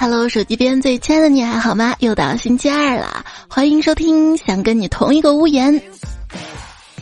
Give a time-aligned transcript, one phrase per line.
[0.00, 1.96] Hello，手机边最亲爱的你还好吗？
[1.98, 5.82] 又到星期二了，欢迎收听想跟你同一个屋檐，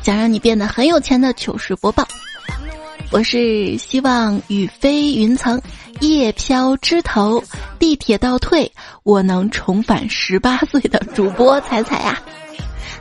[0.03, 2.09] 想让你变得很有钱的糗事播报。
[3.11, 5.61] 我是希望雨飞云层，
[6.01, 7.45] 叶飘枝头，
[7.79, 8.73] 地铁倒退，
[9.03, 12.19] 我能重返十八岁的主播彩彩呀，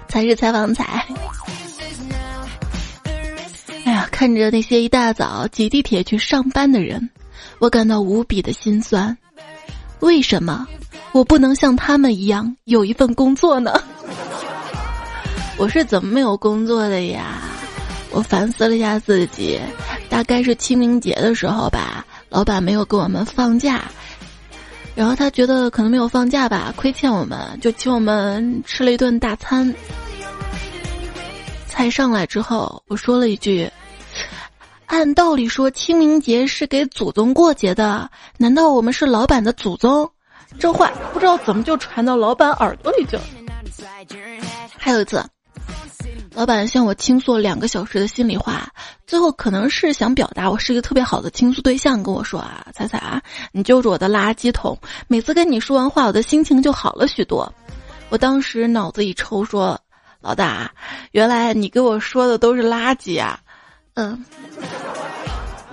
[0.09, 1.05] 才是采访彩。
[3.85, 7.09] 哎呀，看着那些一大早挤地铁去上班的人，
[7.59, 9.17] 我感到无比的心酸。
[9.99, 10.67] 为什么
[11.11, 13.73] 我不能像他们一样有一份工作呢？
[15.57, 17.41] 我是怎么没有工作的呀？
[18.11, 19.59] 我反思了一下自己，
[20.09, 23.83] 大概是清明节的时候吧，老板没有给我们放假，
[24.95, 29.73] 然后他觉得可能没有放假吧，亏欠我们，就请我们吃了一顿大餐。
[31.67, 33.69] 菜上来之后，我说了一句。
[34.87, 40.09] 按道理说，清明节是给祖宗过节的，难道我们是老板的祖宗？
[40.59, 43.23] 这话不知道怎么就传到老板耳朵里去了。
[44.77, 45.23] 还有一次，
[46.33, 48.69] 老板向我倾诉两个小时的心里话，
[49.07, 53.21] 最后可能是想表达我是一个特别好的倾诉对象，跟我说啊，彩彩啊，
[53.51, 57.51] 你就是我的垃圾桶，每次跟你说完话，我的心情就好了许多。
[58.09, 59.77] 我当时脑子一抽，说，
[60.21, 60.71] 老大，
[61.11, 63.39] 原来你给我说的都是垃圾啊。
[63.95, 64.23] 嗯，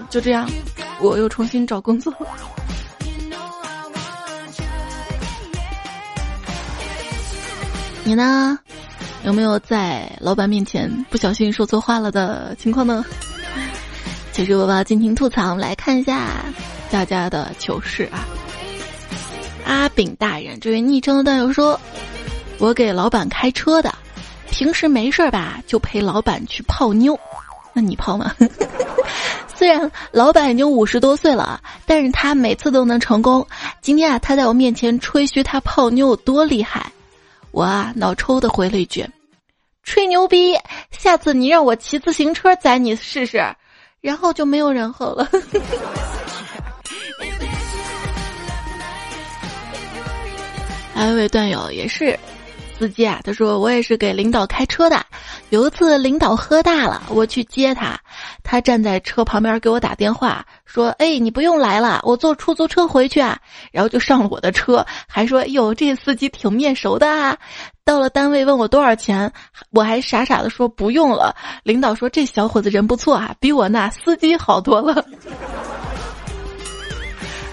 [0.08, 0.48] 就这样，
[1.00, 2.12] 我又重新找工作。
[8.04, 8.58] 你呢？
[9.24, 13.04] 有没有在老板面前不小心说错话了的情况呢？
[14.32, 16.44] 其实我把尽情吐槽，我们来看一下
[16.90, 18.26] 大家的糗事啊。
[19.64, 21.80] 阿炳大人，这位昵称的段友说
[22.58, 23.94] ：“我给老板开车的，
[24.50, 27.16] 平时没事吧，就陪老板去泡妞。”
[27.72, 28.34] 那你泡吗？
[29.54, 33.46] 虽然老板已经五十多岁了，但是他每次都能成功。
[33.80, 36.90] 今天啊，他在我面前吹嘘他泡妞有多厉害，
[37.52, 39.06] 我啊脑抽的回了一句
[39.84, 40.58] ：“吹牛逼！
[40.90, 43.44] 下次你让我骑自行车载你试试。”
[44.00, 45.28] 然后就没有然后了。
[50.92, 52.18] 还有一位段友也是。
[52.78, 55.04] 司机啊，他说我也是给领导开车的。
[55.50, 57.98] 有一次领导喝大了，我去接他，
[58.42, 63.38] 他站在车旁边给我打电话说：“哎，你不用来了，我坐出租车回去啊。”
[63.70, 67.36] 然后就上了我的车，还说：“哟，这司机挺面熟的啊。”
[67.84, 69.30] 到了单位问我多少钱，
[69.70, 71.34] 我还傻傻的说不用了。
[71.62, 75.04] 领导说这小伙子人不错啊，比我那司机好多了。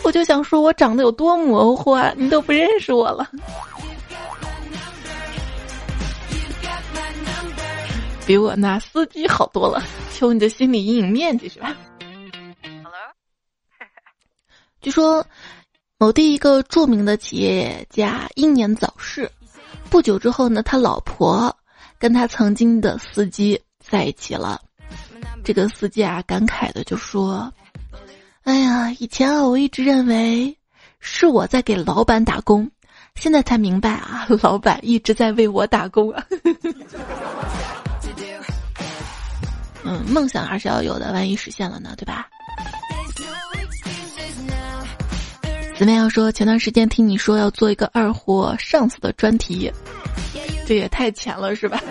[0.02, 3.28] 我就想说我长得有多模糊啊，你都不认识我了。
[8.30, 11.76] 比我那司机好多了，求你的心理阴影面积是吧？
[14.82, 15.26] 据说
[15.98, 19.28] 某地一个著名的企业家英年早逝，
[19.90, 21.58] 不久之后呢，他老婆
[21.98, 24.62] 跟他曾经的司机在一起了。
[25.44, 27.52] 这个司机啊，感慨的就说
[28.46, 30.56] ：“哎呀，以前啊，我一直认为
[31.00, 32.70] 是我在给老板打工，
[33.16, 36.24] 现在才明白啊，老板一直在为我打工啊。
[39.92, 42.28] ”嗯，梦想还是要有的，万一实现了呢，对吧？
[45.76, 46.32] 怎么样说？
[46.32, 49.72] 前段时间听你说要做一个二货上司的专题，
[50.68, 51.82] 这也太浅了是吧？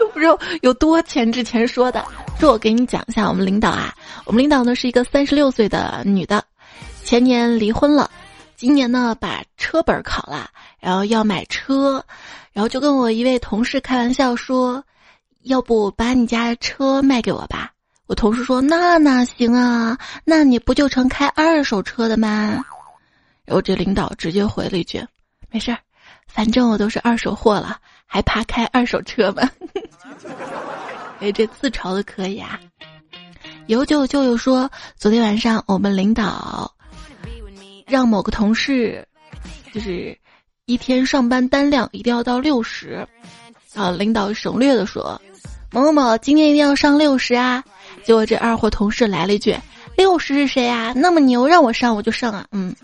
[0.00, 2.04] 都 不知道有多浅之前说的。
[2.40, 6.42] 说我给你讲一下，我们领导啊，我们领导呢是一个三十六岁的女的，
[7.04, 8.10] 前年离婚了，
[8.56, 10.50] 今年呢把车本考了，
[10.80, 12.04] 然后要买车，
[12.52, 14.82] 然后就跟我一位同事开玩笑说。
[15.46, 17.72] 要不把你家车卖给我吧？
[18.06, 19.96] 我同事说那哪行啊？
[20.24, 22.64] 那你不就成开二手车的吗？
[23.44, 25.04] 然后这领导直接回了一句
[25.50, 25.78] ：“没事儿，
[26.26, 29.48] 反正我都是二手货了，还怕开二手车吗？”
[31.20, 32.58] 哎，这自嘲的可以啊。
[33.66, 36.74] 有九舅舅说，昨天晚上我们领导
[37.86, 39.06] 让某个同事，
[39.72, 40.18] 就是
[40.66, 43.06] 一天上班单量一定要到六十，
[43.76, 45.20] 啊领导省略的说。
[45.70, 47.62] 某某某今天一定要上六十啊！
[48.02, 49.56] 结果这二货同事来了一句
[49.96, 50.92] ：“六十是谁啊？
[50.96, 52.74] 那么牛，让我上我就上啊！”嗯。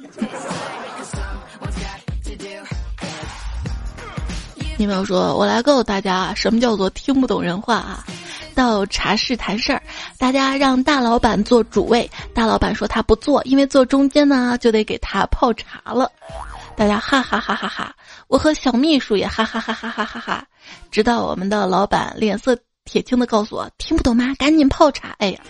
[4.77, 8.05] 你没有说，我来告诉大家什么叫做听不懂人话啊！
[8.55, 9.83] 到茶室谈事儿，
[10.19, 16.09] 大家让大老板坐主位，大老板说他不坐，因为坐中间呢就得给他泡茶了。
[16.77, 17.95] 大家哈哈哈哈哈！
[18.29, 20.45] 我和小秘书也哈哈哈哈哈哈哈！
[20.91, 22.59] 直到我们的老板脸色。
[22.85, 24.35] 铁青的告诉我：“听不懂吗？
[24.37, 25.41] 赶紧泡茶！”哎呀，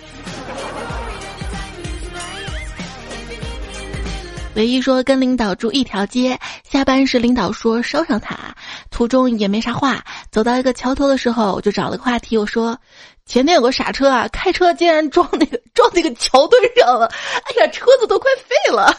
[4.54, 8.54] 唯一说跟领导住一条街，下班时领导说捎上他，
[8.90, 10.04] 途中也没啥话。
[10.30, 12.78] 走到一个桥头的时候，我就找了个话题，我说
[13.24, 17.06] ：“前天有个傻车啊，开车竟然撞那个撞那个桥墩上了，
[17.44, 18.94] 哎呀，车子都快废了。”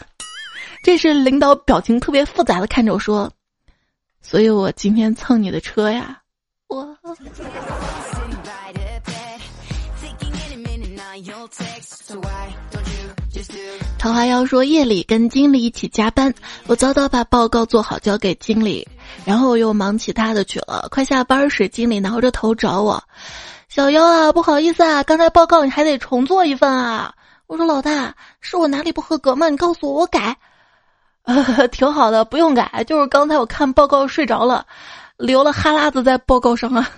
[0.84, 3.32] 这时领导表情特别复杂的看着我说
[4.20, 6.20] ：“所以我今天蹭你的车呀，
[6.68, 6.94] 我。”
[13.98, 16.34] 桃花妖说：“夜里跟经理一起加班，
[16.66, 18.86] 我早早把报告做好交给经理，
[19.24, 20.86] 然后我又忙其他的去了。
[20.90, 23.02] 快下班时，经理挠着头找我
[23.70, 27.14] ：‘小妖啊，不好意思啊，刚才报告你还得重做一份啊。’
[27.48, 29.48] 我说：‘老大，是我哪里不合格吗？
[29.48, 30.36] 你告诉我，我改。’
[31.24, 34.64] 呃， 挺好的，不用改，就是刚才我看报告睡着了，
[35.16, 36.88] 流了哈喇子在报告上啊。”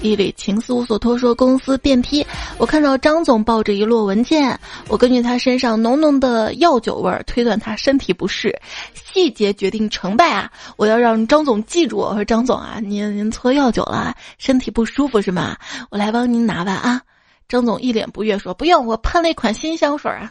[0.00, 2.24] 一缕情丝无所托说，公司电梯，
[2.56, 4.56] 我看到张总抱着一摞文件，
[4.86, 8.56] 我根据他身上浓浓的药酒味儿推断他身体不适，
[8.94, 10.48] 细节决定成败啊！
[10.76, 15.56] 我要让张总记住我，说张总啊，您您搓药酒了，身体不舒服是吗？
[15.90, 17.02] 我来帮您拿吧啊！
[17.48, 20.30] 张总一脸不悦说：“不用，我喷了一款新香水啊。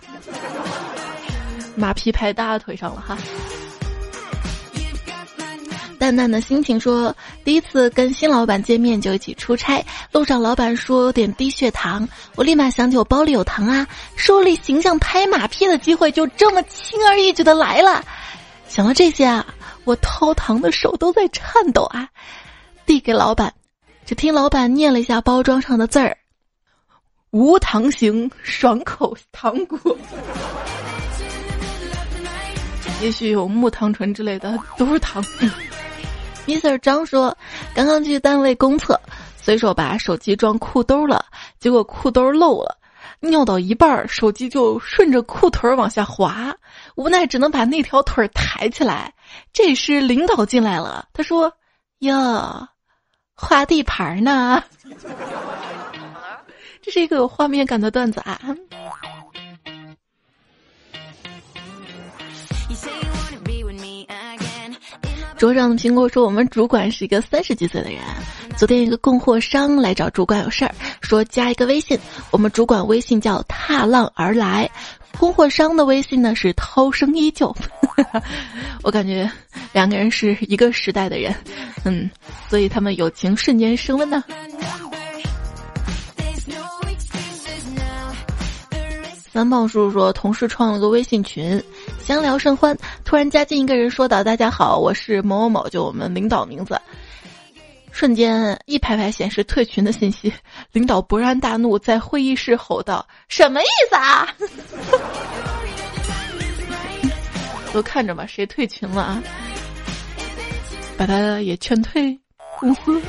[1.75, 3.17] ”马屁拍大腿上了哈。
[5.97, 18.05] 淡淡的心情说：“第一次跟新老板见面就一起出差，路上老板说有点低血糖，我立马想起我包里有糖啊，树立形象拍马屁的机会就这么轻而易举的来了。
[18.67, 19.43] 想到这些啊，
[19.85, 22.07] 我掏糖的手都在颤抖啊。
[22.85, 23.51] 递给老板，
[24.05, 26.15] 只听老板念了一下包装上的字儿：
[27.31, 29.79] 无糖型爽口糖果。
[33.01, 35.23] 也许有木糖醇之类的，都是糖。”
[36.47, 36.77] Mr.
[36.79, 37.37] 张说
[37.75, 38.99] ：“刚刚去单位公厕，
[39.35, 41.25] 随手把手机装裤兜了，
[41.59, 42.77] 结果裤兜漏了，
[43.19, 46.55] 尿到一半，手机就顺着裤腿往下滑，
[46.95, 49.13] 无奈只能把那条腿抬起来。
[49.51, 51.51] 这时领导进来了，他说
[51.99, 52.67] ：‘哟，
[53.35, 54.63] 画地盘呢。’
[56.87, 58.39] 这是一个有画面感的段子啊。”
[65.37, 67.99] 桌上的苹果说：“我们主管是一个三十几岁的人。
[68.55, 71.99] 昨天一个供货商来找主管有事儿，说加一个微信。
[72.31, 74.67] 我们主管微信叫踏浪而来，
[75.19, 77.53] 供货商的微信呢是涛声依旧。
[78.81, 79.29] 我感觉
[79.73, 81.35] 两个人是一个时代的人，
[81.83, 82.09] 嗯，
[82.49, 84.23] 所以他们友情瞬间升温呢。”
[89.37, 91.63] 三胖叔叔说，同事创了个微信群，
[91.99, 92.75] 相聊甚欢。
[93.05, 96.81] 突然加进一个人，说道：“大家好，我是某某某，就我们领导名字。”
[97.93, 100.33] 瞬间一排排显示退群的信息。
[100.71, 104.27] 领导勃然大怒，在会议室吼道：“什么意思啊？”
[107.71, 109.21] 都看着吧，谁退群了啊？
[110.97, 112.19] 把他也劝退
[112.59, 112.99] 公司。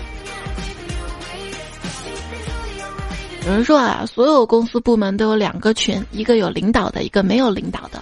[3.49, 7.99] 有人说啊，所有公司部门都有两个群，一个有领导的，一个没有领导的。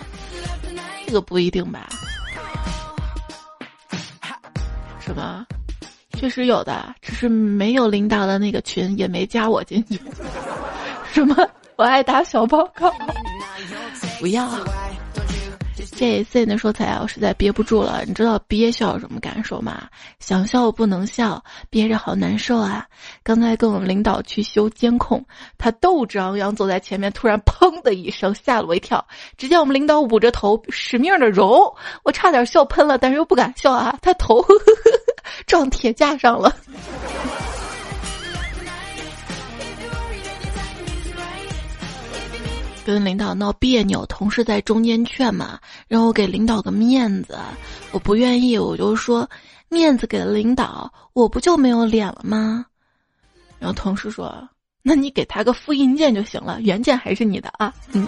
[1.06, 1.88] 这个不一定吧？
[4.98, 5.46] 什么？
[6.14, 10.00] 确实有的，只是没有领导的那个群也没加我进去。
[11.14, 11.48] 什么？
[11.76, 12.92] 我爱打小报告？
[14.18, 14.50] 不要。
[15.96, 18.04] 这 C 的说彩啊，我实在憋不住了。
[18.06, 19.88] 你知道憋笑什么感受吗？
[20.20, 22.86] 想笑不能笑，憋着好难受啊！
[23.22, 25.24] 刚才跟我们领导去修监控，
[25.56, 29.04] 他斗志昂扬走在前面，突然砰的一声吓了我一跳。
[29.38, 31.74] 只见我们领导捂着头使命的揉，
[32.04, 34.44] 我差点笑喷了，但是又不敢笑啊，他头
[35.46, 36.54] 撞铁架上了。
[42.86, 47.36] 跟领导闹别扭，同事在中间劝嘛，让我给领导个面子，
[47.90, 49.28] 我不愿意，我就说
[49.68, 52.64] 面子给了领导，我不就没有脸了吗？
[53.58, 54.48] 然后同事说，
[54.82, 57.74] 那你给他个复印件就行了，原件还是你的啊。
[57.90, 58.06] 嗯。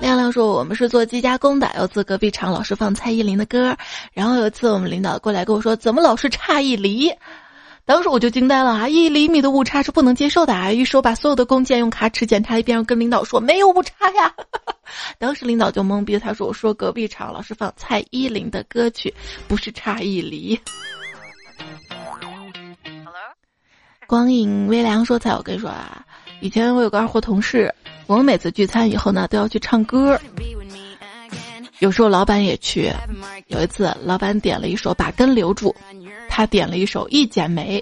[0.00, 3.76] 亮亮说，我们是做机加工的，有次隔壁厂老师放蔡依林的歌，
[4.12, 7.12] 然后有一次我们领导过来跟我说，怎么老是差一厘？
[7.88, 8.86] 当时我就惊呆了啊！
[8.86, 10.70] 一厘米的误差是不能接受的啊！
[10.70, 14.34] 于是我把所有的弓箭用卡尺检查一遍，跟领导说没有误差呀。
[15.18, 19.14] 当时领导就懵逼，他说：“我说隔壁厂老是放蔡依林的歌曲，
[19.48, 20.60] 不是差一厘。”
[24.06, 26.04] 光影微凉说：“彩，我跟你说啊，
[26.42, 27.74] 以前我有个二货同事，
[28.06, 30.20] 我们每次聚餐以后呢，都要去唱歌。
[31.80, 32.92] 有时候老板也去。
[33.46, 35.74] 有一次，老板点了一首《把根留住》。”
[36.28, 37.80] 他点了一首《一剪梅》。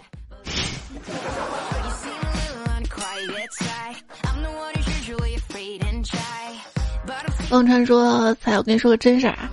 [7.51, 9.51] 忘川说：“才，我跟你说个真事儿啊。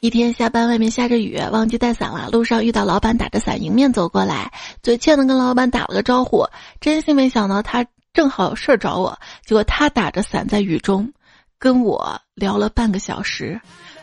[0.00, 2.28] 一天下班，外面下着雨，忘记带伞了。
[2.30, 4.50] 路上遇到老板打着伞迎面走过来，
[4.82, 6.46] 嘴欠的跟老板打了个招呼。
[6.80, 11.12] 真心没想到他正好有事儿找我，结果他打着伞在雨中
[11.58, 13.60] 跟我聊了半个小时。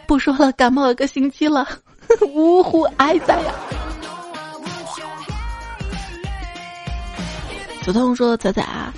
[0.08, 1.68] 不说了，感冒一个星期了，
[2.34, 3.54] 呜呼哀哉呀！”
[7.84, 8.94] 子彤说：“仔仔啊。”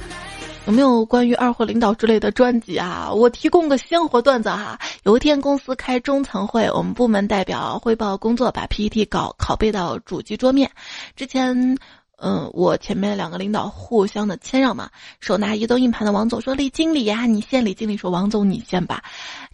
[0.68, 3.10] 有没有关于二货领导之类的专辑啊？
[3.10, 4.78] 我提供个鲜活段子哈。
[5.04, 10.70] 有一天公司开中层会，我们部门代表汇报工作，把 PPT 稿拷贝到主机桌面。
[11.16, 11.78] 之前，
[12.20, 14.90] 嗯，我前面两个领导互相的谦让嘛。
[15.20, 19.04] 手拿移动硬盘的王总说：“李经理呀，你先。”李经理说：“王总你先吧，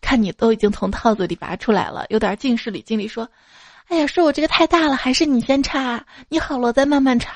[0.01, 3.29] 看你都已经从套子里拔出来了，有点近视。”李经理说
[3.89, 6.03] ：“哎呀，是我这个太大了，还是你先插？
[6.29, 7.33] 你好了再慢慢插。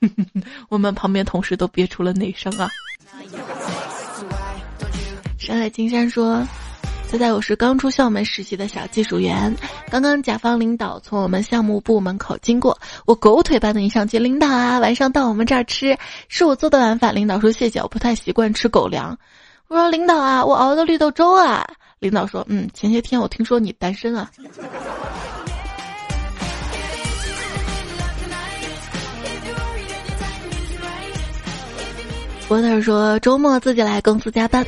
[0.70, 2.68] ”我们旁边同事都憋出了内伤啊。
[5.38, 6.42] 山海金山说
[7.10, 9.52] ：“现在我是刚出校门实习的小技术员，
[9.90, 15.98] 刚刚甲方领导从我们项目部门口经过，我狗腿般的迎上去，领导啊，晚上到我们这儿吃，
[16.28, 17.12] 是我做的晚饭。
[17.12, 19.18] 领导说谢谢，我不太习惯吃狗粮。
[19.66, 21.66] 我说领导啊，我熬的绿豆粥啊。
[21.98, 24.30] 领导说，嗯，前些天我听说你单身啊。”
[32.46, 34.64] 波特说：“周末自己来公司加班，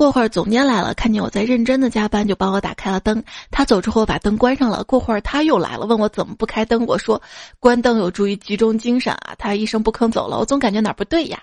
[0.00, 3.22] 过会儿总监来了，看见我在认真的加班，就帮我打开了灯。
[3.50, 4.82] 他走之后把灯关上了。
[4.84, 6.86] 过会儿他又来了，问我怎么不开灯。
[6.86, 7.20] 我说
[7.58, 9.34] 关灯有助于集中精神啊。
[9.36, 10.38] 他一声不吭走了。
[10.38, 11.38] 我总感觉哪儿不对呀。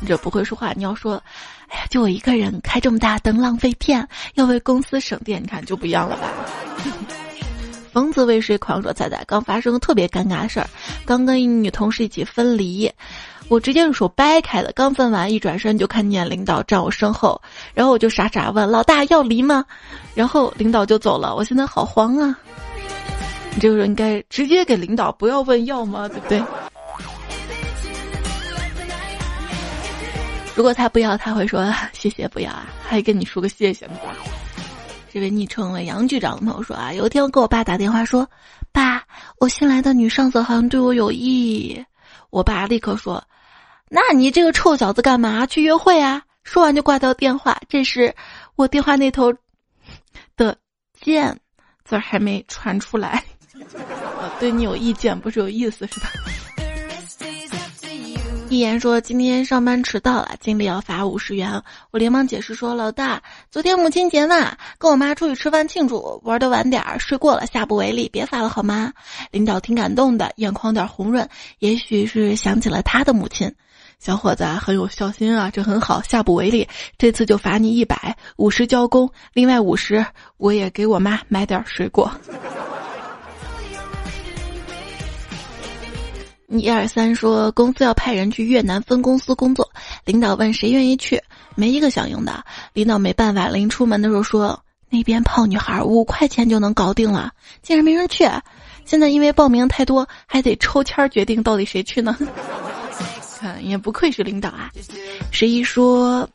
[0.00, 1.22] 你这不会说话，你要说，
[1.68, 4.04] 哎呀，就我一个人开这么大灯浪费电，
[4.34, 6.32] 要为公司省电，你看就不一样了吧。”
[7.94, 10.68] 疯子为谁狂说：“仔仔刚发生个特别尴尬的事儿，
[11.06, 12.90] 刚跟一女同事一起分离。”
[13.48, 17.40] 我直接用手掰开的，刚分完，一转身就看见领导站我身后，
[17.72, 19.64] 然后我就傻傻问：“老大要离吗？”
[20.14, 22.38] 然后领导就走了，我现在好慌啊！
[23.54, 26.06] 你这个时候应该直接给领导，不要问要吗？
[26.06, 26.42] 对不对？
[30.54, 33.94] 如果他不要，他会说谢谢不要啊，还跟你说个谢谢呢。
[35.10, 38.28] 这位昵称为杨局长的朋友说啊，有一天我给我爸打电话说
[38.72, 39.02] ：“爸，
[39.38, 41.82] 我新来的女上司好像对我有意。”
[42.28, 43.24] 我爸立刻说。
[43.90, 46.22] 那你这个臭小子干嘛去约会啊？
[46.42, 47.58] 说完就挂掉电话。
[47.68, 48.14] 这时，
[48.56, 49.32] 我电话那头
[50.36, 50.56] 的
[51.00, 51.38] “贱”
[51.84, 53.22] 字还没传出来。
[53.54, 56.10] 我 对你有意见，不是有意思是吧？
[58.50, 61.62] 一言说今天上班迟到了，经理要罚五十元。
[61.90, 68.90] 我连忙解释说：“老大，昨天母亲节嘛，跟我妈出去吃饭庆祝，玩的晚点儿，睡过了，下不为例，别罚了好吗？”
[69.32, 71.28] 领导挺感动的，眼眶有点红润，
[71.58, 73.54] 也许是想起了他的母亲。
[73.98, 76.68] 小伙子很有孝心啊，这很好，下不为例。
[76.96, 82.08] 这次就罚你一百五十交工，另外五十我也给我妈买点水果。
[86.46, 89.68] 一二三说公司要派人去越南分公司工作，
[90.04, 91.20] 领导问谁愿意去，
[91.56, 92.44] 没一个响应的。
[92.72, 98.24] 领导没办法，临出门的时候说那边泡女孩五块钱就能搞定了，竟然没人去。
[98.84, 102.16] 现在因为报名太多，还得抽签决定到底谁去呢。
[103.62, 104.70] 也不愧是领导啊！
[105.30, 106.28] 十一说，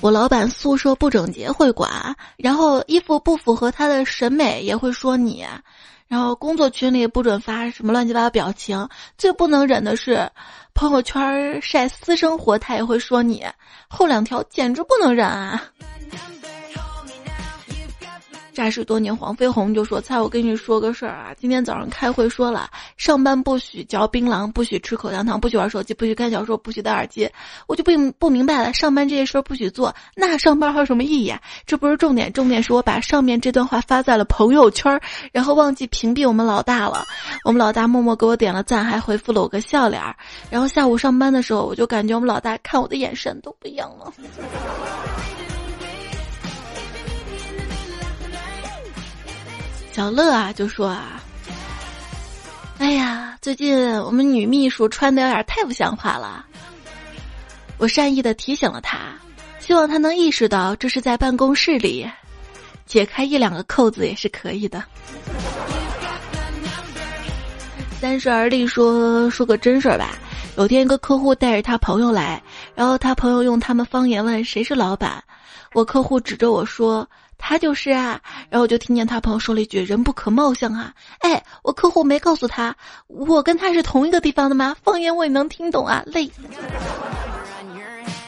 [0.00, 5.44] 我老板宿舍不整洁会管，然后衣服不符合他的审美也会说你，
[6.08, 10.30] 然后工作群里不准发什么乱七八糟表情，最不能忍的是
[10.74, 13.44] 朋友圈晒私生活他也会说你，
[13.88, 15.62] 后两条简直不能忍啊！
[18.60, 27.26] 驾驶多年，黄飞鸿就说：“猜我跟你说个事儿啊，今天早上开会说了，上班不许嚼槟榔，不许吃口香糖，不许玩手机，不许看小说，不许戴耳机。
[27.66, 31.40] 我就不不明白了，上班这些事儿不许做，那上班还有什么意义啊？
[31.64, 35.00] 这不是重点，重点是我把上面这段话发在了朋友圈，
[35.32, 37.06] 然后忘记屏蔽我们老大了。
[37.46, 40.14] 我们老大默默给我点了赞，还回复了我个笑脸儿。
[40.50, 44.12] 然后下午上班的时候，我就感觉我们老大看我的眼神都不一样了。”
[50.00, 51.20] 小乐啊，就说啊，
[52.78, 56.42] 哎呀，最近我们女秘书穿的有点太不像话了。
[57.76, 58.96] 我善意的提醒了她，
[59.58, 62.10] 希望她能意识到这是在办公室里，
[62.86, 64.82] 解开一两个扣子也是可以的。
[68.00, 70.12] 三十而立说说个真事儿吧，
[70.56, 72.42] 有天一个客户带着他朋友来，
[72.74, 75.22] 然后他朋友用他们方言问谁是老板，
[75.74, 77.06] 我客户指着我说。
[77.40, 82.76] 他就是啊，然后我就听见他朋友说了一句“人不可貌相啊”，哎，我客户没告诉他，
[83.08, 84.76] 我跟他是同一个地方的吗？
[84.84, 86.30] 方言我也能听懂啊，累。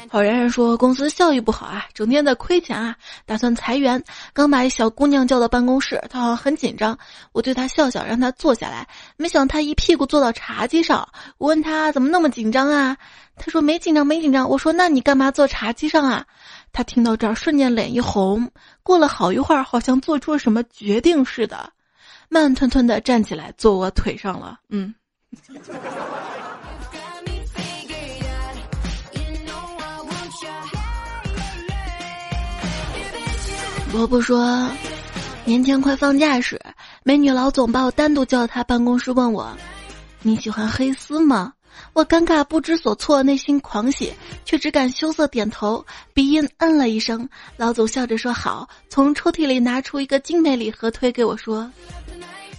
[0.08, 4.02] 好然然说公司效益不好啊，整天在亏钱啊，打算裁员。
[4.34, 6.98] 刚把一小姑娘叫到办公室，她好像很紧张。
[7.32, 8.86] 我对她笑笑，让她坐下来。
[9.16, 11.08] 没想到她一屁股坐到茶几上。
[11.38, 12.94] 我问她怎么那么紧张啊？
[13.38, 14.46] 她说没紧张，没紧张。
[14.46, 16.26] 我说那你干嘛坐茶几上啊？
[16.72, 18.50] 他听到这儿瞬间脸一红，
[18.82, 21.70] 过了好一会儿，好像做出了什么决定似的，
[22.28, 24.58] 慢吞吞的站起来坐我腿上了。
[24.70, 24.94] 嗯。
[33.92, 34.66] 萝卜说，
[35.44, 36.58] 年前快放假时，
[37.02, 39.54] 美女老总把我单独叫到他办公室，问我
[40.22, 41.52] ：“你喜欢黑丝吗？”
[41.92, 44.12] 我尴尬不知所措，内心狂喜，
[44.44, 47.28] 却只敢羞涩点头，鼻音嗯了一声。
[47.56, 51.70] 老总笑着说：“好。”从抽屉里拿出一个精美礼盒，推给我说：“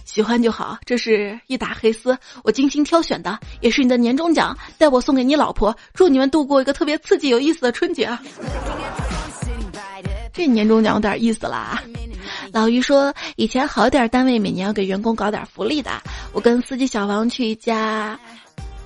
[0.04, 8.16] 喜欢就好，这是一打黑丝，我精心挑选的，也是你的年终奖，待我送给你老婆，祝你们度过一个特别刺激有意思的春节。”
[10.32, 11.80] 这年终奖有点意思啦。
[12.52, 15.90] 老于说，以前好点单位每年要给员工搞点福利的。
[16.32, 18.18] 我跟司机小王去一家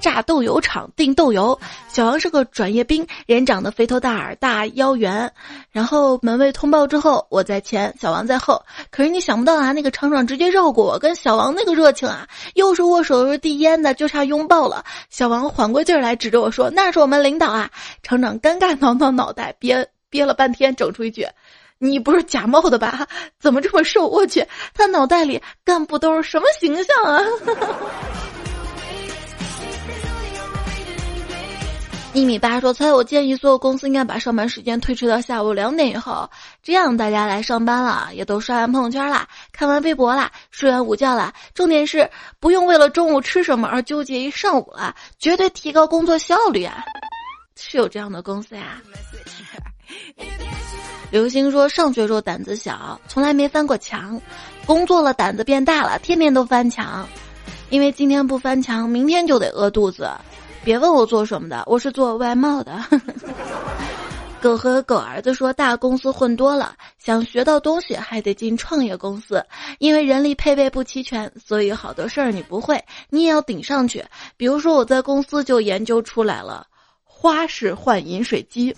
[0.01, 5.31] 炸豆油厂订豆油，小王是个转业兵，人长得肥头大耳、大腰圆。
[5.71, 8.63] 然后门卫通报之后，我在前，小王在后。
[8.91, 14.85] 可是你想不到啊，那个厂长直接绕过我，跟小王那个热情啊，又是握手又是递烟的，就差拥抱了。
[15.11, 17.71] 小王缓过劲儿来，指着我说：“那是我们领导啊。”
[18.03, 19.89] 厂长尴尬挠挠脑袋，憋。
[20.11, 21.29] 憋了半天，整出一句
[21.79, 23.07] ：“你不是假冒的吧？
[23.39, 24.07] 怎么这么瘦？
[24.07, 27.23] 我去，他脑袋里干部都是什么形象啊？”
[32.15, 36.29] 一米八说：“猜我建议所有公司应该把上班时间推迟到下午两点以后，
[36.63, 41.33] 这样大家来上班了，也都刷完朋友圈啦，看完微博啦，睡完午觉啦。
[41.55, 42.11] 重点是
[42.41, 46.83] 不用为了中午吃什么而纠结一上午了，绝对提高工作效率啊！
[47.57, 48.81] 是有这样的公司呀。”
[51.13, 54.21] 刘星说：“上学时候胆子小，从来没翻过墙，
[54.67, 57.07] 工作了胆子变大了，天天都翻墙。
[57.71, 60.11] 因为今天不翻墙，明天就得饿肚子。
[60.65, 62.79] 别问我做什么的，我是做外贸的。
[64.41, 69.45] ”狗和狗儿子说：“大公司混多了，想学到东西还得进创业公司，
[69.81, 74.05] 因为人力配备不齐全，所以好多事儿你不会，你也要顶上去。
[74.37, 76.65] 比如说我在公司就研究出来了
[77.03, 78.73] 花式换饮水机。”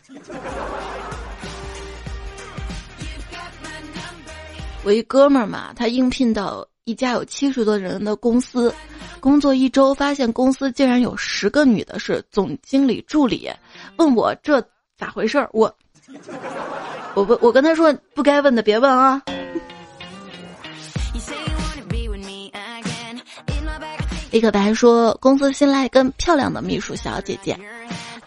[4.83, 8.75] 我一哥们儿嘛，他应聘到一家有七十多人的公司，
[9.21, 13.51] 工作一周，发现公司竟然有十个女的是总经理助理，
[13.97, 14.61] 问我这
[14.97, 15.49] 咋回事儿？
[15.53, 15.73] 我，
[17.15, 19.23] 我，我跟他说不该问的别问啊。
[24.31, 27.59] 李可白说，公司新来一个漂亮的秘书小姐姐。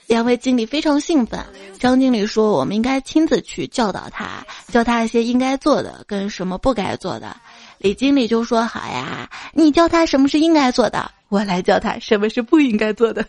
[0.08, 1.40] 两位经理非常兴奋。
[1.80, 7.36] 张经理说：“我们应该亲自去教导他，教他一些应该做的跟什么不该做的。”
[7.84, 13.26] 李经理就说：“好呀，你教他什么是应该做的，我来教他什么是不应该做的。”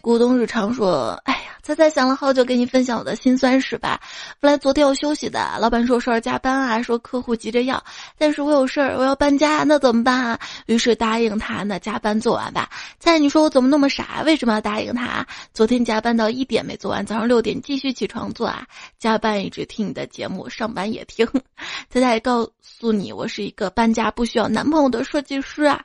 [0.00, 3.98] 股东日常说：“哎。”猜猜想了好久，跟你分享我的辛酸史吧。
[4.38, 7.82] 本来昨天要休息的，老板说说要加班啊，说客户急着要，
[8.18, 10.38] 但是我有事儿，我要搬家，那怎么办啊？
[10.66, 12.68] 于是答应他，那加班做完吧。
[13.00, 14.22] 猜你说我怎么那么傻？
[14.26, 15.26] 为什么要答应他？
[15.54, 18.66] 昨天加班到一点没做完，早上六点继续起床做啊。
[18.98, 21.26] 加班一直听你的节目，上班也听。
[21.88, 25.80] 猜猜告诉你，我是一个搬家不需要男朋友的设计师啊。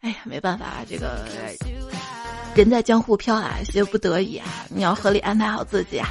[0.00, 1.26] 哎呀，没办法，这个。
[2.54, 6.08] 人在江湖飘啊，学不得已啊，你要合理安排好自己啊。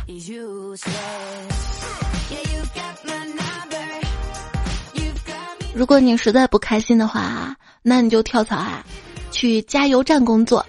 [5.76, 8.84] 如果你实在不开心的话，那你就跳槽啊，
[9.32, 10.66] 去加油站工作。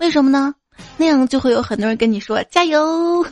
[0.00, 0.54] 为什么呢？
[0.96, 3.22] 那样就会有很多人跟你说加油。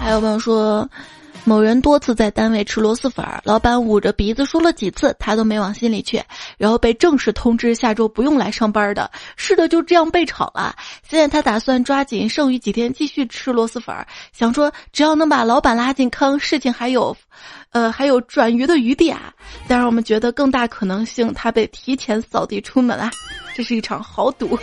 [0.00, 0.88] 还有朋友说。
[1.44, 6.22] 某人多次在单位吃螺蛳粉，老板捂着鼻子说了几次，他都没往心里去，
[6.56, 9.10] 然后被正式通知下周不用来上班的。
[9.36, 10.74] 是的，就这样被炒了。
[11.08, 13.94] 现在他打算抓紧剩余几天继续吃螺蛳粉，
[14.32, 17.16] 想说只要能把老板拉进坑，事情还有，
[17.70, 19.32] 呃，还有转移的余地啊。
[19.66, 23.10] 但是我们觉得更大可能性，他被提前扫地出门啊，
[23.52, 24.56] 这是一场豪赌。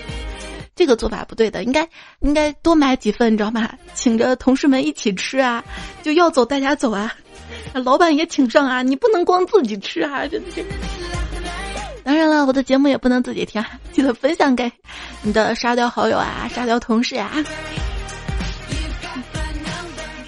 [0.80, 1.86] 这个做法不对的，应该
[2.22, 3.70] 应该多买几份，你知道吗？
[3.94, 5.62] 请着同事们一起吃啊，
[6.02, 7.14] 就要走大家走啊，
[7.74, 10.64] 老板也请上啊，你不能光自己吃啊，真的。
[12.06, 13.62] 当然了，我的节目也不能自己听，
[13.92, 14.72] 记得分享给
[15.22, 17.30] 你的沙雕好友啊，沙雕同事啊。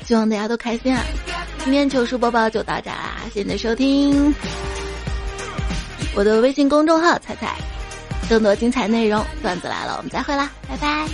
[0.06, 1.02] 希望大家都开心啊！
[1.64, 4.36] 今天糗事播报就到这啦，谢谢你的收听。
[6.14, 7.56] 我的微信公众号“彩彩”，
[8.32, 11.06] 更多精彩内容，段子来了，我们再会啦，拜拜。